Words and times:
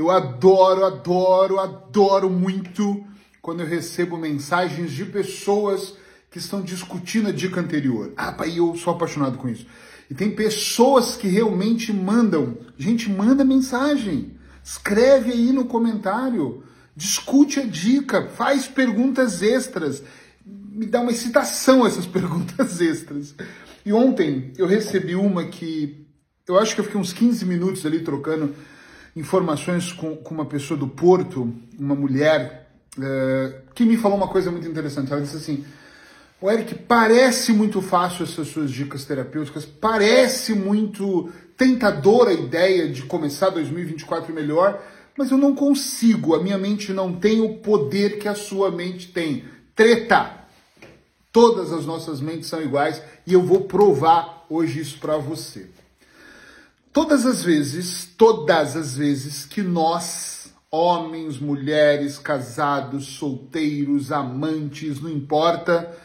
Eu 0.00 0.10
adoro, 0.10 0.86
adoro, 0.86 1.58
adoro 1.58 2.30
muito 2.30 3.04
quando 3.42 3.60
eu 3.60 3.66
recebo 3.66 4.16
mensagens 4.16 4.92
de 4.92 5.04
pessoas 5.04 5.94
que 6.30 6.38
estão 6.38 6.62
discutindo 6.62 7.28
a 7.28 7.32
dica 7.32 7.60
anterior. 7.60 8.10
Ah, 8.16 8.32
pai, 8.32 8.58
eu 8.58 8.74
sou 8.76 8.94
apaixonado 8.94 9.36
com 9.36 9.46
isso. 9.46 9.66
E 10.08 10.14
tem 10.14 10.34
pessoas 10.34 11.16
que 11.16 11.28
realmente 11.28 11.92
mandam. 11.92 12.56
Gente, 12.78 13.10
manda 13.10 13.44
mensagem. 13.44 14.38
Escreve 14.64 15.32
aí 15.32 15.52
no 15.52 15.66
comentário. 15.66 16.62
Discute 16.96 17.60
a 17.60 17.66
dica. 17.66 18.26
Faz 18.26 18.66
perguntas 18.66 19.42
extras. 19.42 20.02
Me 20.46 20.86
dá 20.86 21.02
uma 21.02 21.12
excitação 21.12 21.84
essas 21.86 22.06
perguntas 22.06 22.80
extras. 22.80 23.34
E 23.84 23.92
ontem 23.92 24.50
eu 24.56 24.66
recebi 24.66 25.14
uma 25.14 25.44
que 25.44 26.06
eu 26.48 26.58
acho 26.58 26.74
que 26.74 26.80
eu 26.80 26.84
fiquei 26.86 26.98
uns 26.98 27.12
15 27.12 27.44
minutos 27.44 27.84
ali 27.84 28.00
trocando 28.00 28.54
informações 29.14 29.92
com, 29.92 30.16
com 30.16 30.34
uma 30.34 30.44
pessoa 30.44 30.78
do 30.78 30.86
Porto, 30.86 31.52
uma 31.78 31.94
mulher, 31.94 32.68
é, 33.00 33.62
que 33.74 33.84
me 33.84 33.96
falou 33.96 34.16
uma 34.16 34.28
coisa 34.28 34.50
muito 34.50 34.68
interessante. 34.68 35.12
Ela 35.12 35.22
disse 35.22 35.36
assim: 35.36 35.64
O 36.40 36.50
Eric, 36.50 36.74
parece 36.74 37.52
muito 37.52 37.80
fácil 37.80 38.24
essas 38.24 38.48
suas 38.48 38.70
dicas 38.70 39.04
terapêuticas, 39.04 39.64
parece 39.64 40.54
muito 40.54 41.30
tentadora 41.56 42.30
a 42.30 42.34
ideia 42.34 42.88
de 42.88 43.02
começar 43.02 43.50
2024 43.50 44.32
melhor, 44.32 44.82
mas 45.16 45.30
eu 45.30 45.38
não 45.38 45.54
consigo, 45.54 46.34
a 46.34 46.42
minha 46.42 46.56
mente 46.56 46.92
não 46.92 47.12
tem 47.12 47.40
o 47.40 47.58
poder 47.58 48.18
que 48.18 48.28
a 48.28 48.34
sua 48.34 48.70
mente 48.70 49.12
tem. 49.12 49.44
Treta! 49.74 50.38
Todas 51.32 51.72
as 51.72 51.86
nossas 51.86 52.20
mentes 52.20 52.48
são 52.48 52.60
iguais 52.60 53.00
e 53.24 53.32
eu 53.32 53.42
vou 53.42 53.60
provar 53.60 54.44
hoje 54.50 54.80
isso 54.80 54.98
para 54.98 55.16
você. 55.16 55.70
Todas 56.92 57.24
as 57.24 57.44
vezes, 57.44 58.04
todas 58.18 58.74
as 58.74 58.96
vezes 58.96 59.44
que 59.44 59.62
nós, 59.62 60.52
homens, 60.68 61.38
mulheres, 61.38 62.18
casados, 62.18 63.06
solteiros, 63.06 64.10
amantes, 64.10 65.00
não 65.00 65.08
importa, 65.08 65.96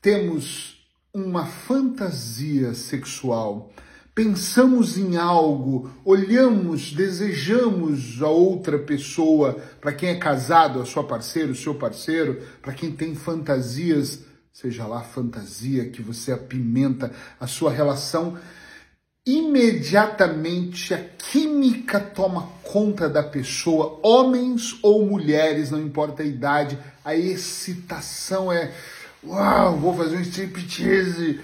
temos 0.00 0.84
uma 1.14 1.46
fantasia 1.46 2.74
sexual, 2.74 3.70
pensamos 4.12 4.98
em 4.98 5.16
algo, 5.16 5.92
olhamos, 6.04 6.90
desejamos 6.90 8.20
a 8.20 8.28
outra 8.28 8.80
pessoa, 8.80 9.62
para 9.80 9.92
quem 9.92 10.08
é 10.08 10.16
casado, 10.16 10.80
a 10.80 10.84
sua 10.84 11.04
parceira, 11.04 11.52
o 11.52 11.56
seu 11.56 11.76
parceiro, 11.76 12.42
para 12.60 12.74
quem 12.74 12.90
tem 12.90 13.14
fantasias, 13.14 14.24
seja 14.52 14.88
lá 14.88 15.02
fantasia 15.02 15.88
que 15.88 16.02
você 16.02 16.32
apimenta 16.32 17.12
a 17.38 17.46
sua 17.46 17.70
relação, 17.70 18.36
imediatamente 19.24 20.92
a 20.92 20.98
química 20.98 22.00
toma 22.00 22.48
conta 22.62 23.08
da 23.08 23.22
pessoa, 23.22 24.00
homens 24.02 24.78
ou 24.82 25.06
mulheres, 25.06 25.70
não 25.70 25.80
importa 25.80 26.22
a 26.22 26.26
idade, 26.26 26.78
a 27.04 27.14
excitação 27.14 28.52
é 28.52 28.72
uau, 29.24 29.76
vou 29.76 29.96
fazer 29.96 30.16
um 30.16 30.22
striptease, 30.22 31.40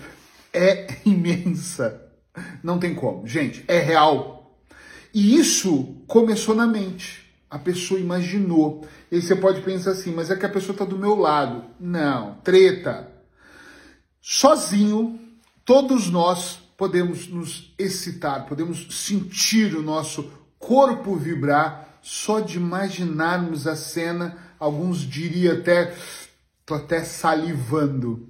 é 0.53 0.87
imensa. 1.07 2.05
Não 2.63 2.79
tem 2.79 2.95
como. 2.95 3.27
Gente, 3.27 3.65
é 3.69 3.79
real. 3.79 4.57
E 5.13 5.37
isso 5.37 5.97
começou 6.07 6.55
na 6.55 6.67
mente. 6.67 7.27
A 7.51 7.59
pessoa 7.59 7.99
imaginou. 7.99 8.87
E 9.11 9.17
aí 9.17 9.23
você 9.23 9.35
pode 9.35 9.63
pensar 9.63 9.93
assim, 9.93 10.13
mas 10.13 10.31
é 10.31 10.37
que 10.37 10.47
a 10.47 10.51
pessoa 10.51 10.73
está 10.73 10.85
do 10.85 10.99
meu 10.99 11.15
lado. 11.15 11.65
Não, 11.81 12.35
treta. 12.45 13.11
Sozinho, 14.21 15.19
todos 15.65 16.11
nós 16.11 16.61
podemos 16.79 17.27
nos 17.27 17.75
excitar, 17.77 18.47
podemos 18.47 18.87
sentir 19.05 19.75
o 19.75 19.83
nosso 19.83 20.31
corpo 20.61 21.17
vibrar 21.17 21.99
só 22.01 22.39
de 22.39 22.57
imaginarmos 22.57 23.67
a 23.67 23.75
cena. 23.75 24.39
Alguns 24.61 25.01
diriam 25.01 25.57
até, 25.57 25.93
tô 26.65 26.75
até 26.75 27.03
salivando. 27.03 28.29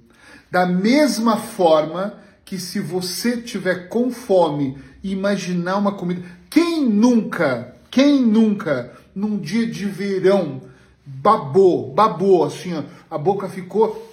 Da 0.49 0.65
mesma 0.65 1.37
forma 1.37 2.19
que 2.43 2.57
se 2.57 2.79
você 2.79 3.37
tiver 3.37 3.87
com 3.87 4.09
fome 4.09 4.79
e 5.03 5.11
imaginar 5.11 5.77
uma 5.77 5.91
comida, 5.91 6.23
quem 6.49 6.83
nunca, 6.83 7.75
quem 7.91 8.19
nunca, 8.19 8.97
num 9.13 9.37
dia 9.37 9.67
de 9.67 9.85
verão, 9.85 10.63
babou, 11.05 11.93
babou 11.93 12.43
assim, 12.43 12.73
ó, 12.75 12.83
a 13.11 13.17
boca 13.17 13.47
ficou 13.47 14.08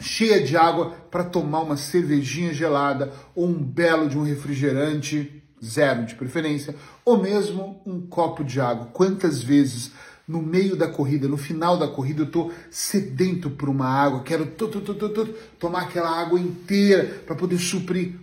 cheia 0.00 0.42
de 0.42 0.56
água 0.56 0.90
para 1.10 1.24
tomar 1.24 1.60
uma 1.60 1.76
cervejinha 1.76 2.52
gelada 2.52 3.12
ou 3.34 3.46
um 3.46 3.62
belo 3.62 4.08
de 4.08 4.18
um 4.18 4.22
refrigerante, 4.22 5.42
zero 5.64 6.06
de 6.06 6.14
preferência, 6.14 6.74
ou 7.04 7.18
mesmo 7.18 7.80
um 7.84 8.00
copo 8.00 8.44
de 8.44 8.60
água. 8.60 8.86
Quantas 8.92 9.42
vezes 9.42 9.92
no 10.26 10.42
meio 10.42 10.76
da 10.76 10.86
corrida, 10.86 11.26
no 11.26 11.38
final 11.38 11.78
da 11.78 11.88
corrida, 11.88 12.20
eu 12.20 12.26
estou 12.26 12.52
sedento 12.70 13.48
por 13.48 13.68
uma 13.68 13.86
água, 13.86 14.22
quero 14.22 14.46
tomar 15.58 15.82
aquela 15.82 16.10
água 16.10 16.38
inteira 16.38 17.22
para 17.26 17.34
poder 17.34 17.58
suprir. 17.58 18.14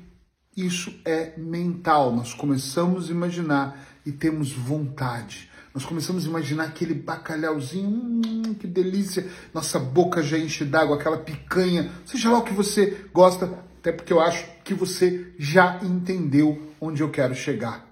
Isso 0.56 0.94
é 1.04 1.34
mental. 1.36 2.16
Nós 2.16 2.34
começamos 2.34 3.10
a 3.10 3.12
imaginar 3.12 3.86
e 4.06 4.12
temos 4.12 4.52
vontade. 4.54 5.50
Nós 5.76 5.84
começamos 5.84 6.26
a 6.26 6.30
imaginar 6.30 6.64
aquele 6.64 6.94
bacalhauzinho, 6.94 7.90
hum, 7.90 8.54
que 8.58 8.66
delícia, 8.66 9.30
nossa 9.54 9.78
boca 9.78 10.24
já 10.24 10.40
enche 10.40 10.64
d'água, 10.64 10.96
aquela 10.96 11.18
picanha, 11.18 11.92
seja 12.06 12.32
lá 12.32 12.40
o 12.40 12.44
que 12.44 12.54
você 12.54 13.06
gosta, 13.14 13.46
até 13.78 13.92
porque 13.92 14.14
eu 14.14 14.22
acho 14.22 14.48
que 14.64 14.74
você 14.74 15.34
já 15.38 15.82
entendeu 15.84 16.72
onde 16.80 17.04
eu 17.04 17.12
quero 17.12 17.36
chegar. 17.36 17.86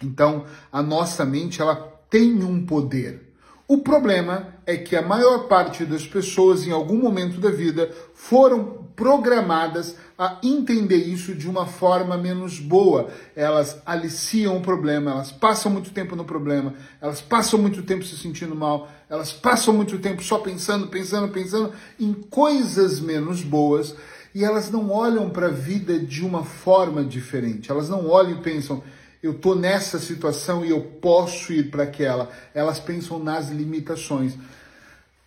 Então, 0.00 0.46
a 0.70 0.80
nossa 0.80 1.24
mente, 1.24 1.60
ela 1.60 1.74
tem 2.08 2.44
um 2.44 2.64
poder. 2.64 3.29
O 3.70 3.78
problema 3.78 4.48
é 4.66 4.76
que 4.76 4.96
a 4.96 5.00
maior 5.00 5.46
parte 5.46 5.84
das 5.84 6.04
pessoas, 6.04 6.66
em 6.66 6.72
algum 6.72 6.96
momento 6.96 7.38
da 7.38 7.50
vida, 7.50 7.88
foram 8.12 8.88
programadas 8.96 9.94
a 10.18 10.40
entender 10.42 10.96
isso 10.96 11.36
de 11.36 11.48
uma 11.48 11.64
forma 11.66 12.16
menos 12.16 12.58
boa. 12.58 13.10
Elas 13.36 13.80
aliciam 13.86 14.56
o 14.56 14.60
problema, 14.60 15.12
elas 15.12 15.30
passam 15.30 15.70
muito 15.70 15.92
tempo 15.92 16.16
no 16.16 16.24
problema, 16.24 16.74
elas 17.00 17.20
passam 17.20 17.60
muito 17.60 17.84
tempo 17.84 18.04
se 18.04 18.16
sentindo 18.16 18.56
mal, 18.56 18.88
elas 19.08 19.32
passam 19.32 19.72
muito 19.72 20.00
tempo 20.00 20.20
só 20.20 20.38
pensando, 20.38 20.88
pensando, 20.88 21.28
pensando 21.28 21.72
em 21.96 22.12
coisas 22.12 22.98
menos 22.98 23.40
boas 23.40 23.94
e 24.34 24.42
elas 24.44 24.68
não 24.68 24.90
olham 24.90 25.30
para 25.30 25.46
a 25.46 25.52
vida 25.52 25.96
de 25.96 26.24
uma 26.24 26.42
forma 26.42 27.04
diferente. 27.04 27.70
Elas 27.70 27.88
não 27.88 28.08
olham 28.08 28.32
e 28.32 28.42
pensam 28.42 28.82
eu 29.22 29.32
estou 29.32 29.54
nessa 29.54 29.98
situação 29.98 30.64
e 30.64 30.70
eu 30.70 30.80
posso 30.80 31.52
ir 31.52 31.70
para 31.70 31.82
aquela. 31.82 32.30
Elas 32.54 32.80
pensam 32.80 33.18
nas 33.18 33.50
limitações. 33.50 34.34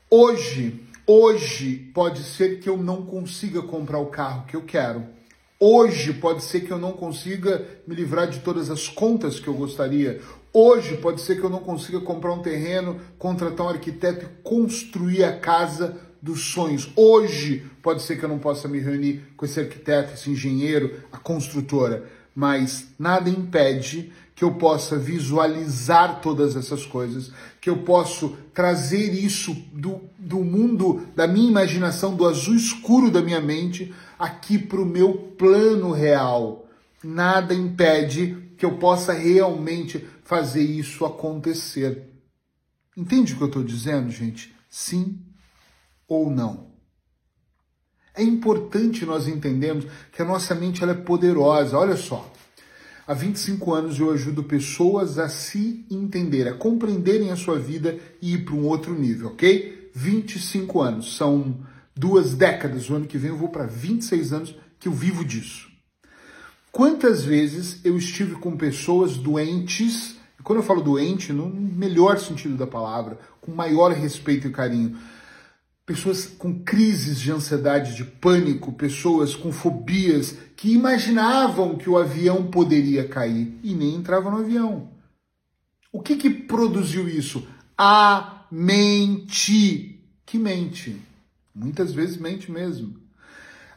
Hoje, 0.10 0.84
hoje 1.06 1.92
pode 1.94 2.24
ser 2.24 2.60
que 2.60 2.68
eu 2.68 2.78
não 2.78 3.04
consiga 3.04 3.62
comprar 3.62 4.00
o 4.00 4.08
carro 4.08 4.46
que 4.48 4.56
eu 4.56 4.64
quero. 4.64 5.04
Hoje 5.60 6.12
pode 6.14 6.44
ser 6.44 6.62
que 6.62 6.72
eu 6.72 6.80
não 6.80 6.92
consiga 6.92 7.66
me 7.88 7.96
livrar 7.96 8.28
de 8.28 8.40
todas 8.40 8.70
as 8.70 8.90
contas 8.90 9.40
que 9.40 9.48
eu 9.48 9.54
gostaria. 9.54 10.20
Hoje 10.52 10.98
pode 10.98 11.22
ser 11.22 11.40
que 11.40 11.44
eu 11.44 11.50
não 11.50 11.60
consiga 11.60 12.02
comprar 12.02 12.34
um 12.34 12.42
terreno, 12.42 13.00
contratar 13.18 13.68
um 13.68 13.70
arquiteto 13.70 14.26
e 14.26 14.44
construir 14.44 15.24
a 15.24 15.38
casa 15.38 15.98
dos 16.22 16.52
sonhos. 16.52 16.92
Hoje 16.96 17.66
pode 17.82 18.02
ser 18.02 18.18
que 18.18 18.26
eu 18.26 18.30
não 18.30 18.40
possa 18.40 18.68
me 18.68 18.80
reunir 18.80 19.24
com 19.38 19.46
esse 19.46 19.60
arquiteto, 19.60 20.14
esse 20.14 20.30
engenheiro, 20.30 21.00
a 21.12 21.18
construtora 21.18 22.10
mas 22.36 22.88
nada 22.98 23.30
impede 23.30 24.12
que 24.36 24.44
eu 24.44 24.56
possa 24.56 24.98
visualizar 24.98 26.20
todas 26.20 26.56
essas 26.56 26.86
coisas, 26.86 27.32
que 27.62 27.70
eu 27.70 27.84
possa 27.84 28.32
trazer 28.54 29.14
isso 29.14 29.54
do, 29.72 30.02
do 30.18 30.40
mundo 30.40 31.08
da 31.16 31.28
minha 31.28 31.50
imaginação, 31.50 32.16
do 32.16 32.28
azul 32.28 32.56
escuro 32.56 33.12
da 33.12 33.22
minha 33.22 33.40
mente, 33.40 33.94
aqui 34.18 34.58
para 34.58 34.82
o 34.82 34.86
meu 34.86 35.14
plano 35.38 35.92
real. 35.92 36.68
Nada 37.04 37.54
impede 37.54 38.38
que 38.58 38.66
eu 38.66 38.78
possa 38.78 39.14
realmente 39.14 40.08
fazer 40.24 40.64
isso 40.64 41.06
acontecer. 41.06 42.10
Entende 42.98 43.34
o 43.34 43.38
que 43.38 43.44
eu 43.44 43.48
estou 43.48 43.64
dizendo, 43.64 44.10
gente? 44.10 44.54
Sim 44.70 45.20
ou 46.08 46.30
não? 46.30 46.73
É 48.16 48.22
importante 48.22 49.06
nós 49.06 49.28
entendermos 49.28 49.86
que 50.12 50.22
a 50.22 50.26
nossa 50.26 50.54
mente 50.54 50.84
ela 50.84 50.92
é 50.92 50.96
poderosa. 50.96 51.78
Olha 51.78 51.98
só, 51.98 52.32
há 53.08 53.14
25 53.14 53.74
anos 53.74 54.00
eu 54.00 54.12
ajudo 54.12 54.44
pessoas 54.44 55.18
a 55.18 55.28
se 55.28 55.84
entender, 55.90 56.48
a 56.48 56.54
compreenderem 56.54 57.32
a 57.32 57.36
sua 57.36 57.58
vida 57.58 57.98
e 58.22 58.36
ir 58.36 58.46
para 58.46 58.54
um 58.54 58.66
outro 58.68 58.94
nível, 58.94 59.30
ok? 59.30 59.90
25 59.96 60.82
anos, 60.82 61.16
são 61.16 61.58
duas 61.96 62.34
décadas. 62.34 62.90
O 62.90 62.96
ano 62.96 63.08
que 63.08 63.18
vem 63.18 63.32
eu 63.32 63.38
vou 63.38 63.50
para 63.50 63.66
26 63.66 64.34
anos 64.34 64.56
que 64.80 64.88
eu 64.88 64.92
vivo 64.92 65.26
disso. 65.26 65.72
Quantas 66.72 67.24
vezes 67.24 67.80
eu 67.84 67.98
estive 67.98 68.36
com 68.36 68.58
pessoas 68.58 69.16
doentes, 69.16 70.18
e 70.40 70.44
quando 70.44 70.60
eu 70.60 70.64
falo 70.64 70.82
doente, 70.82 71.32
no 71.32 71.48
melhor 71.48 72.20
sentido 72.20 72.58
da 72.58 72.66
palavra, 72.66 73.20
com 73.40 73.52
maior 73.52 73.92
respeito 73.92 74.48
e 74.48 74.52
carinho, 74.52 74.98
pessoas 75.86 76.26
com 76.26 76.64
crises 76.64 77.20
de 77.20 77.32
ansiedade, 77.32 77.96
de 77.96 78.06
pânico, 78.06 78.72
pessoas 78.72 79.36
com 79.36 79.52
fobias 79.52 80.38
que 80.56 80.74
imaginavam 80.74 81.78
que 81.78 81.90
o 81.90 81.98
avião 81.98 82.46
poderia 82.48 83.08
cair 83.08 83.58
e 83.62 83.74
nem 83.74 83.96
entravam 83.96 84.32
no 84.32 84.40
avião. 84.40 84.90
O 85.92 86.02
que, 86.02 86.16
que 86.16 86.30
produziu 86.30 87.08
isso? 87.08 87.46
A 87.78 88.46
mente. 88.50 90.00
Que 90.26 90.40
mente? 90.40 91.00
Muitas 91.54 91.92
vezes 91.94 92.18
mente 92.18 92.52
mesmo. 92.52 93.04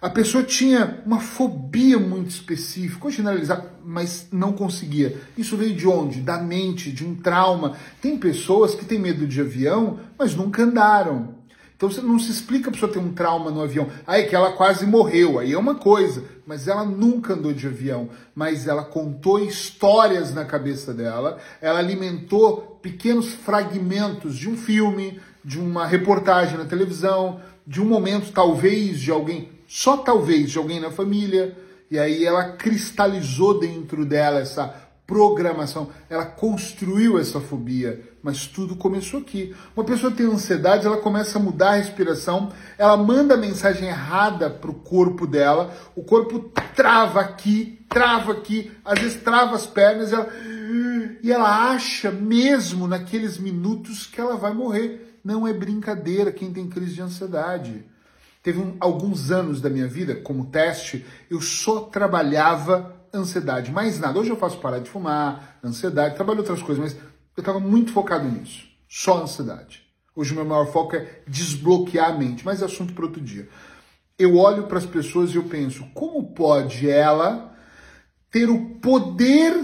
A 0.01 0.11
pessoa 0.11 0.45
tinha 0.45 1.03
uma 1.05 1.21
fobia 1.21 1.99
muito 1.99 2.31
específica, 2.31 3.01
vou 3.01 3.11
generalizar, 3.11 3.75
mas 3.85 4.29
não 4.31 4.53
conseguia. 4.53 5.21
Isso 5.37 5.57
veio 5.57 5.75
de 5.75 5.89
onde? 5.89 6.21
Da 6.21 6.39
mente, 6.39 6.93
de 6.93 7.05
um 7.05 7.15
trauma. 7.15 7.77
Tem 8.01 8.17
pessoas 8.17 8.75
que 8.75 8.85
têm 8.85 8.99
medo 8.99 9.27
de 9.27 9.41
avião, 9.41 9.99
mas 10.19 10.35
nunca 10.35 10.63
andaram. 10.63 11.36
Então 11.77 11.91
você 11.91 12.01
não 12.01 12.19
se 12.19 12.31
explica 12.31 12.71
a 12.71 12.73
pessoa 12.73 12.91
ter 12.91 12.99
um 12.99 13.13
trauma 13.13 13.51
no 13.51 13.63
avião. 13.63 13.89
Aí 14.07 14.25
que 14.25 14.35
ela 14.35 14.53
quase 14.53 14.87
morreu, 14.87 15.39
aí 15.39 15.53
é 15.53 15.59
uma 15.59 15.75
coisa, 15.75 16.25
mas 16.47 16.67
ela 16.67 16.85
nunca 16.85 17.35
andou 17.35 17.53
de 17.53 17.67
avião, 17.67 18.09
mas 18.35 18.67
ela 18.67 18.83
contou 18.83 19.39
histórias 19.39 20.33
na 20.33 20.45
cabeça 20.45 20.95
dela, 20.95 21.39
ela 21.61 21.79
alimentou 21.79 22.79
pequenos 22.81 23.35
fragmentos 23.35 24.37
de 24.37 24.49
um 24.49 24.57
filme, 24.57 25.21
de 25.45 25.59
uma 25.61 25.87
reportagem 25.87 26.57
na 26.57 26.65
televisão, 26.65 27.41
de 27.67 27.81
um 27.83 27.85
momento 27.85 28.33
talvez 28.33 28.99
de 28.99 29.11
alguém, 29.11 29.51
só 29.69 29.99
talvez 29.99 30.51
de 30.51 30.57
alguém 30.57 30.81
na 30.81 30.91
família, 30.91 31.57
e 31.91 31.99
aí 31.99 32.25
ela 32.25 32.53
cristalizou 32.53 33.61
dentro 33.61 34.05
dela 34.05 34.41
essa 34.41 34.86
programação, 35.07 35.89
ela 36.11 36.27
construiu 36.27 37.19
essa 37.19 37.41
fobia, 37.41 38.03
mas 38.23 38.47
tudo 38.47 38.75
começou 38.75 39.21
aqui. 39.21 39.55
Uma 39.77 39.85
pessoa 39.85 40.13
tem 40.13 40.27
ansiedade, 40.27 40.85
ela 40.85 40.97
começa 40.97 41.39
a 41.39 41.43
mudar 41.43 41.71
a 41.71 41.77
respiração, 41.77 42.53
ela 42.77 42.97
manda 42.97 43.35
a 43.35 43.39
mensagem 43.39 43.89
errada 43.89 44.51
para 44.51 44.71
o 44.71 44.75
corpo 44.75 45.27
dela, 45.27 45.73
o 45.95 46.03
corpo 46.03 46.51
trava 46.75 47.21
aqui, 47.21 47.85
trava 47.89 48.33
aqui, 48.33 48.73
às 48.85 48.99
vezes 48.99 49.23
trava 49.23 49.55
as 49.55 49.67
pernas, 49.67 50.13
ela, 50.13 50.29
e 51.23 51.31
ela 51.31 51.71
acha 51.71 52.11
mesmo 52.11 52.89
naqueles 52.89 53.39
minutos 53.39 54.07
que 54.07 54.21
ela 54.21 54.37
vai 54.37 54.53
morrer. 54.53 55.21
Não 55.25 55.47
é 55.47 55.53
brincadeira 55.53 56.33
quem 56.33 56.53
tem 56.53 56.69
crise 56.69 56.95
de 56.95 57.03
ansiedade. 57.03 57.85
Teve 58.43 58.61
um, 58.61 58.77
alguns 58.79 59.31
anos 59.33 59.61
da 59.61 59.69
minha 59.69 59.89
vida, 59.89 60.15
como 60.15 60.47
teste, 60.47 61.05
eu 61.29 61.41
só 61.41 61.81
trabalhava 61.81 62.96
ansiedade, 63.15 63.73
mais 63.73 63.99
nada. 63.99 64.19
Hoje 64.19 64.31
eu 64.31 64.37
faço 64.37 64.59
parar 64.59 64.79
de 64.79 64.91
fumar, 64.91 65.59
ansiedade, 65.63 66.15
trabalho 66.15 66.41
outras 66.41 66.63
coisas, 66.63 66.83
mas 66.83 66.95
eu 67.37 67.41
estava 67.41 67.61
muito 67.61 67.93
focado 67.93 68.29
nisso. 68.29 68.67
Só 68.89 69.23
ansiedade. 69.23 69.85
Hoje 70.15 70.33
o 70.33 70.37
meu 70.37 70.45
maior 70.45 70.67
foco 70.67 70.97
é 70.97 71.23
desbloquear 71.27 72.11
a 72.11 72.19
mente, 72.19 72.45
mas 72.45 72.63
é 72.63 72.65
assunto 72.65 72.95
para 72.95 73.05
outro 73.05 73.21
dia. 73.21 73.49
Eu 74.19 74.37
olho 74.37 74.65
para 74.65 74.79
as 74.79 74.87
pessoas 74.87 75.33
e 75.33 75.37
eu 75.37 75.45
penso, 75.45 75.87
como 75.93 76.33
pode 76.33 76.89
ela 76.89 77.55
ter 78.31 78.49
o 78.49 78.77
poder, 78.77 79.55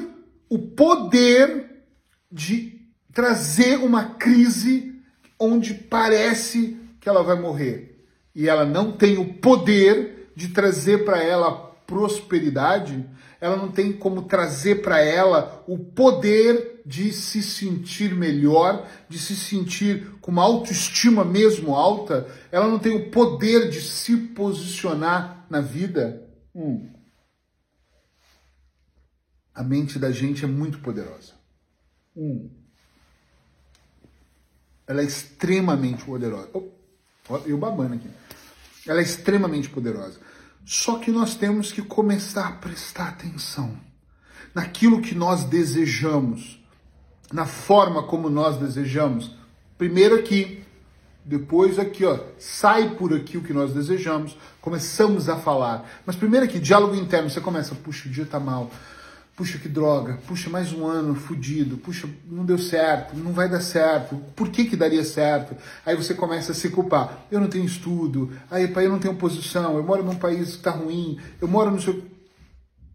o 0.48 0.58
poder 0.58 1.84
de 2.30 2.80
trazer 3.12 3.78
uma 3.78 4.04
crise 4.04 5.00
onde 5.38 5.74
parece 5.74 6.78
que 7.00 7.08
ela 7.08 7.22
vai 7.22 7.40
morrer? 7.40 7.92
e 8.34 8.48
ela 8.48 8.64
não 8.64 8.92
tem 8.92 9.18
o 9.18 9.34
poder 9.34 10.32
de 10.34 10.48
trazer 10.48 11.04
para 11.04 11.22
ela 11.22 11.71
prosperidade, 11.92 13.06
ela 13.38 13.56
não 13.56 13.70
tem 13.70 13.92
como 13.92 14.22
trazer 14.22 14.82
para 14.82 14.98
ela 14.98 15.62
o 15.66 15.78
poder 15.78 16.80
de 16.86 17.12
se 17.12 17.42
sentir 17.42 18.14
melhor, 18.14 18.88
de 19.08 19.18
se 19.18 19.36
sentir 19.36 20.18
com 20.20 20.30
uma 20.30 20.42
autoestima 20.42 21.24
mesmo 21.24 21.74
alta, 21.74 22.26
ela 22.50 22.66
não 22.66 22.78
tem 22.78 22.96
o 22.96 23.10
poder 23.10 23.68
de 23.68 23.80
se 23.80 24.16
posicionar 24.16 25.46
na 25.50 25.60
vida. 25.60 26.26
Hum. 26.54 26.88
A 29.54 29.62
mente 29.62 29.98
da 29.98 30.10
gente 30.10 30.44
é 30.44 30.48
muito 30.48 30.78
poderosa. 30.78 31.34
Hum. 32.16 32.48
Ela 34.86 35.02
é 35.02 35.04
extremamente 35.04 36.04
poderosa. 36.04 36.48
Oh, 36.54 37.36
eu 37.46 37.58
babando 37.58 37.94
aqui. 37.94 38.08
Ela 38.86 39.00
é 39.00 39.02
extremamente 39.02 39.68
poderosa. 39.68 40.18
Só 40.64 40.98
que 40.98 41.10
nós 41.10 41.34
temos 41.34 41.72
que 41.72 41.82
começar 41.82 42.46
a 42.48 42.52
prestar 42.52 43.08
atenção 43.08 43.76
naquilo 44.54 45.00
que 45.00 45.14
nós 45.14 45.44
desejamos, 45.44 46.62
na 47.32 47.46
forma 47.46 48.02
como 48.02 48.28
nós 48.28 48.58
desejamos. 48.58 49.34
Primeiro 49.78 50.16
aqui, 50.16 50.62
depois 51.24 51.78
aqui, 51.78 52.04
ó, 52.04 52.18
sai 52.38 52.96
por 52.96 53.14
aqui 53.14 53.38
o 53.38 53.42
que 53.42 53.52
nós 53.52 53.72
desejamos, 53.72 54.36
começamos 54.60 55.28
a 55.28 55.36
falar. 55.36 55.88
Mas 56.04 56.16
primeiro 56.16 56.46
aqui, 56.46 56.58
diálogo 56.58 56.94
interno, 56.94 57.30
você 57.30 57.40
começa, 57.40 57.74
puxa, 57.74 58.08
o 58.08 58.12
dia 58.12 58.26
tá 58.26 58.38
mal 58.38 58.70
puxa 59.42 59.58
que 59.58 59.68
droga, 59.68 60.20
puxa 60.28 60.48
mais 60.48 60.72
um 60.72 60.86
ano 60.86 61.16
fudido, 61.16 61.76
puxa 61.76 62.08
não 62.30 62.44
deu 62.44 62.56
certo, 62.56 63.16
não 63.16 63.32
vai 63.32 63.48
dar 63.48 63.60
certo, 63.60 64.14
por 64.36 64.48
que 64.50 64.66
que 64.66 64.76
daria 64.76 65.02
certo? 65.02 65.56
Aí 65.84 65.96
você 65.96 66.14
começa 66.14 66.52
a 66.52 66.54
se 66.54 66.70
culpar, 66.70 67.26
eu 67.28 67.40
não 67.40 67.48
tenho 67.48 67.64
estudo, 67.64 68.30
aí 68.48 68.68
pai, 68.68 68.86
eu 68.86 68.90
não 68.90 69.00
tenho 69.00 69.16
posição, 69.16 69.76
eu 69.76 69.82
moro 69.82 70.04
num 70.04 70.14
país 70.14 70.54
que 70.54 70.62
tá 70.62 70.70
ruim, 70.70 71.18
eu 71.40 71.48
moro 71.48 71.72
no 71.72 71.82
seu... 71.82 72.04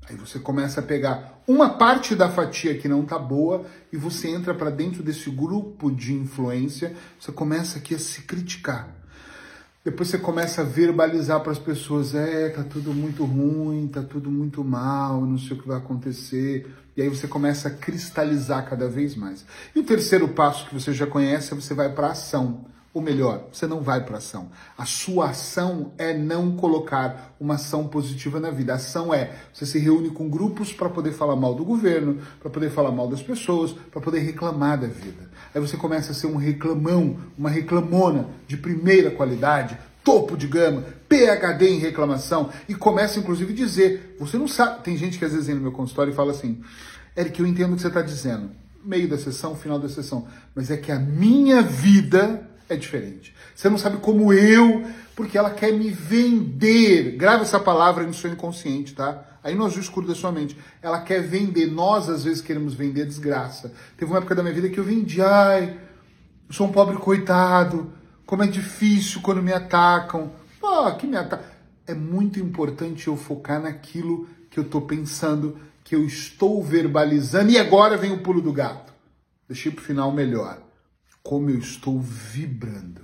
Aí 0.10 0.16
você 0.16 0.40
começa 0.40 0.80
a 0.80 0.84
pegar 0.84 1.44
uma 1.46 1.72
parte 1.72 2.16
da 2.16 2.30
fatia 2.30 2.78
que 2.78 2.88
não 2.88 3.04
tá 3.04 3.20
boa 3.20 3.66
e 3.92 3.98
você 3.98 4.30
entra 4.30 4.54
para 4.54 4.70
dentro 4.70 5.04
desse 5.04 5.30
grupo 5.30 5.92
de 5.92 6.14
influência, 6.14 6.96
você 7.20 7.30
começa 7.30 7.78
aqui 7.78 7.94
a 7.94 8.00
se 8.00 8.22
criticar. 8.22 8.88
Depois 9.88 10.10
você 10.10 10.18
começa 10.18 10.60
a 10.60 10.66
verbalizar 10.66 11.40
para 11.40 11.54
as 11.54 11.58
pessoas: 11.58 12.14
é, 12.14 12.50
tá 12.50 12.62
tudo 12.62 12.94
muito 12.94 13.24
ruim, 13.24 13.88
tá 13.88 14.04
tudo 14.04 14.30
muito 14.30 14.62
mal, 14.62 15.26
não 15.26 15.38
sei 15.38 15.56
o 15.56 15.62
que 15.62 15.66
vai 15.66 15.78
acontecer. 15.78 16.70
E 16.98 17.02
aí 17.02 17.08
você 17.08 17.26
começa 17.26 17.70
a 17.70 17.72
cristalizar 17.72 18.68
cada 18.70 18.90
vez 18.90 19.16
mais. 19.16 19.46
E 19.74 19.80
o 19.80 19.84
terceiro 19.86 20.28
passo 20.28 20.68
que 20.68 20.74
você 20.74 20.92
já 20.92 21.08
conhece 21.08 21.54
é 21.54 21.56
você 21.56 21.74
vai 21.74 21.88
para 21.88 22.08
ação. 22.08 22.66
Ou 22.98 23.04
melhor, 23.04 23.44
você 23.54 23.68
não 23.68 23.82
vai 23.82 24.04
para 24.04 24.18
ação. 24.18 24.50
A 24.76 24.84
sua 24.84 25.30
ação 25.30 25.92
é 26.00 26.18
não 26.18 26.56
colocar 26.56 27.36
uma 27.40 27.54
ação 27.54 27.88
positiva 27.88 28.40
na 28.40 28.50
vida. 28.50 28.74
A 28.74 28.78
ação 28.78 29.14
é 29.14 29.36
você 29.54 29.68
se 29.68 29.78
reúne 29.78 30.10
com 30.10 30.28
grupos 30.28 30.74
para 30.74 30.90
poder 30.90 31.12
falar 31.12 31.36
mal 31.36 31.54
do 31.54 31.64
governo, 31.64 32.18
para 32.40 32.50
poder 32.50 32.72
falar 32.72 32.92
mal 32.92 33.08
das 33.08 33.22
pessoas, 33.22 33.72
para 33.92 34.02
poder 34.02 34.22
reclamar 34.22 34.80
da 34.82 34.88
vida. 34.88 35.30
Aí 35.54 35.62
você 35.62 35.78
começa 35.78 36.12
a 36.12 36.16
ser 36.16 36.26
um 36.26 36.38
reclamão, 36.38 37.18
uma 37.38 37.52
reclamona 37.52 38.30
de 38.48 38.58
primeira 38.58 39.12
qualidade, 39.12 39.78
topo 40.04 40.36
de 40.36 40.48
gama, 40.48 40.84
PhD 41.08 41.70
em 41.70 41.78
reclamação, 41.78 42.50
e 42.68 42.74
começa 42.74 43.20
inclusive 43.20 43.54
a 43.54 43.56
dizer, 43.56 44.16
você 44.20 44.40
não 44.40 44.48
sabe, 44.48 44.82
tem 44.82 44.98
gente 44.98 45.20
que 45.20 45.26
às 45.26 45.34
vezes 45.34 45.46
vem 45.46 45.56
no 45.56 45.62
meu 45.62 45.72
consultório 45.72 46.12
e 46.12 46.16
fala 46.16 46.32
assim, 46.32 46.64
Eric, 47.16 47.40
eu 47.40 47.46
entendo 47.46 47.74
o 47.74 47.76
que 47.76 47.84
você 47.84 47.90
está 47.90 48.02
dizendo, 48.02 48.50
meio 48.84 49.08
da 49.08 49.20
sessão, 49.20 49.56
final 49.56 49.78
da 49.78 49.88
sessão, 49.88 50.28
mas 50.56 50.72
é 50.72 50.78
que 50.78 50.92
a 50.92 50.98
minha 50.98 51.62
vida 51.62 52.47
é 52.70 52.76
diferente. 52.76 53.34
Você 53.56 53.70
não 53.70 53.78
sabe 53.78 53.98
como 53.98 54.34
eu, 54.34 54.86
porque 55.16 55.38
ela 55.38 55.50
quer 55.50 55.72
me 55.72 55.90
vender. 55.90 57.16
Grava 57.18 57.44
essa 57.44 57.60
palavra 57.60 58.04
no 58.04 58.14
seu 58.14 58.32
inconsciente, 58.32 58.94
tá? 58.94 59.24
Aí 59.44 59.56
no 59.56 59.66
azul 59.66 59.82
escuro 59.82 60.08
da 60.08 60.14
sua 60.14 60.32
mente. 60.32 60.58
Ela 60.82 61.02
quer 61.02 61.22
vender. 61.22 61.68
Nós, 61.68 62.10
às 62.10 62.24
vezes, 62.24 62.42
queremos 62.42 62.74
vender 62.74 63.06
desgraça. 63.06 63.74
Teve 63.96 64.12
uma 64.12 64.18
época 64.18 64.36
da 64.36 64.44
minha 64.44 64.54
vida 64.54 64.70
que 64.70 64.80
eu 64.80 64.84
vendi, 64.84 65.22
ai, 65.22 65.80
eu 66.48 66.54
sou 66.54 66.68
um 66.68 66.72
pobre 66.72 66.98
coitado, 66.98 67.92
como 68.26 68.44
é 68.44 68.48
difícil 68.48 69.22
quando 69.22 69.42
me 69.42 69.54
atacam. 69.54 70.32
Pô, 70.60 70.92
que 70.96 71.08
me 71.08 71.16
atacam. 71.16 71.46
É 71.86 71.94
muito 71.94 72.40
importante 72.40 73.08
eu 73.08 73.16
focar 73.16 73.62
naquilo 73.62 74.28
que 74.52 74.60
eu 74.60 74.64
estou 74.64 74.82
pensando, 74.82 75.58
que 75.84 75.96
eu 75.96 76.04
estou 76.04 76.62
verbalizando. 76.62 77.52
E 77.52 77.58
agora 77.58 77.96
vem 77.96 78.12
o 78.12 78.20
pulo 78.20 78.42
do 78.42 78.52
gato. 78.52 78.94
Deixei 79.48 79.72
para 79.72 79.82
o 79.82 79.86
final 79.86 80.12
melhor. 80.12 80.67
Como 81.28 81.50
eu 81.50 81.60
estou 81.60 82.00
vibrando. 82.00 83.02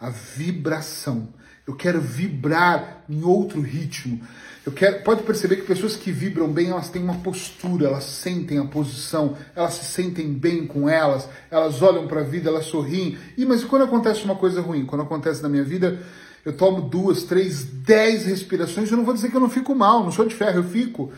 A 0.00 0.08
vibração. 0.08 1.28
Eu 1.66 1.76
quero 1.76 2.00
vibrar 2.00 3.04
em 3.06 3.22
outro 3.22 3.60
ritmo. 3.60 4.18
Eu 4.64 4.72
quero, 4.72 5.02
pode 5.02 5.24
perceber 5.24 5.56
que 5.56 5.66
pessoas 5.66 5.94
que 5.94 6.10
vibram 6.10 6.48
bem, 6.48 6.70
elas 6.70 6.88
têm 6.88 7.02
uma 7.02 7.18
postura, 7.18 7.88
elas 7.88 8.04
sentem 8.04 8.56
a 8.56 8.64
posição, 8.64 9.36
elas 9.54 9.74
se 9.74 9.84
sentem 9.84 10.32
bem 10.32 10.66
com 10.66 10.88
elas, 10.88 11.28
elas 11.50 11.82
olham 11.82 12.08
para 12.08 12.22
a 12.22 12.24
vida, 12.24 12.48
elas 12.48 12.64
sorriem. 12.64 13.18
E 13.36 13.44
mas 13.44 13.62
quando 13.62 13.82
acontece 13.82 14.24
uma 14.24 14.36
coisa 14.36 14.62
ruim, 14.62 14.86
quando 14.86 15.02
acontece 15.02 15.42
na 15.42 15.48
minha 15.50 15.62
vida, 15.62 16.00
eu 16.46 16.56
tomo 16.56 16.88
duas, 16.88 17.24
três, 17.24 17.62
dez 17.62 18.24
respirações, 18.24 18.90
eu 18.90 18.96
não 18.96 19.04
vou 19.04 19.12
dizer 19.12 19.28
que 19.28 19.36
eu 19.36 19.40
não 19.40 19.50
fico 19.50 19.74
mal, 19.74 20.02
não 20.02 20.10
sou 20.10 20.26
de 20.26 20.34
ferro, 20.34 20.60
eu 20.60 20.64
fico. 20.64 21.12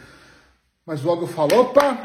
Mas 0.84 1.02
logo 1.02 1.22
eu 1.22 1.28
falo, 1.28 1.54
opa, 1.54 2.02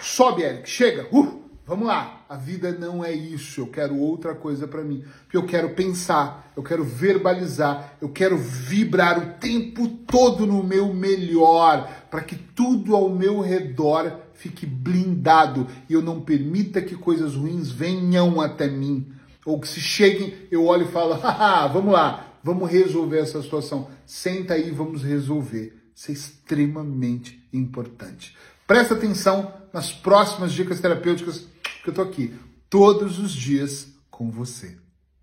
sobe, 0.00 0.42
Eric, 0.42 0.70
chega, 0.70 1.08
uh, 1.10 1.39
Vamos 1.70 1.86
lá, 1.86 2.24
a 2.28 2.34
vida 2.34 2.72
não 2.72 3.04
é 3.04 3.12
isso, 3.12 3.60
eu 3.60 3.66
quero 3.68 3.96
outra 3.96 4.34
coisa 4.34 4.66
para 4.66 4.82
mim. 4.82 5.04
Porque 5.22 5.36
eu 5.36 5.46
quero 5.46 5.70
pensar, 5.70 6.52
eu 6.56 6.64
quero 6.64 6.82
verbalizar, 6.82 7.96
eu 8.02 8.08
quero 8.08 8.36
vibrar 8.36 9.16
o 9.20 9.38
tempo 9.38 9.86
todo 9.86 10.48
no 10.48 10.64
meu 10.64 10.92
melhor, 10.92 11.88
para 12.10 12.22
que 12.22 12.34
tudo 12.34 12.96
ao 12.96 13.08
meu 13.08 13.40
redor 13.40 14.18
fique 14.34 14.66
blindado 14.66 15.68
e 15.88 15.92
eu 15.92 16.02
não 16.02 16.20
permita 16.20 16.82
que 16.82 16.96
coisas 16.96 17.36
ruins 17.36 17.70
venham 17.70 18.40
até 18.40 18.66
mim. 18.66 19.06
Ou 19.46 19.60
que 19.60 19.68
se 19.68 19.78
cheguem, 19.78 20.34
eu 20.50 20.66
olho 20.66 20.88
e 20.88 20.90
falo, 20.90 21.12
haha, 21.22 21.68
vamos 21.68 21.92
lá, 21.92 22.34
vamos 22.42 22.68
resolver 22.68 23.20
essa 23.20 23.40
situação. 23.40 23.88
Senta 24.04 24.54
aí, 24.54 24.72
vamos 24.72 25.04
resolver. 25.04 25.80
Isso 25.94 26.10
é 26.10 26.14
extremamente 26.14 27.40
importante. 27.52 28.36
Presta 28.66 28.94
atenção 28.94 29.52
nas 29.72 29.92
próximas 29.92 30.52
dicas 30.52 30.80
terapêuticas 30.80 31.48
eu 31.90 31.94
tô 31.94 32.02
aqui 32.02 32.32
todos 32.68 33.18
os 33.18 33.32
dias 33.32 33.88
com 34.10 34.30
você. 34.30 34.76